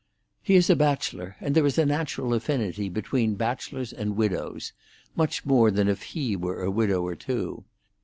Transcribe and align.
"He 0.41 0.55
is 0.55 0.67
a 0.71 0.75
bachelor, 0.75 1.35
and 1.39 1.53
there 1.53 1.63
is 1.63 1.77
a 1.77 1.85
natural 1.85 2.33
affinity 2.33 2.89
between 2.89 3.35
bachelors 3.35 3.93
and 3.93 4.15
widows—much 4.15 5.45
more 5.45 5.69
than 5.69 5.87
if 5.87 6.01
he 6.17 6.35
were 6.35 6.63
a 6.63 6.71
widower 6.71 7.13
too. 7.13 7.65